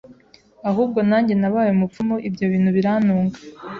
ahubwo 0.69 0.99
nanjye 1.09 1.33
nabaye 1.41 1.69
umupfumu, 1.73 2.15
ibyo 2.27 2.45
bintu 2.51 2.69
birantunga 2.77 3.37